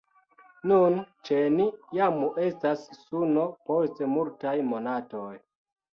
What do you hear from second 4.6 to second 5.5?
monatoj.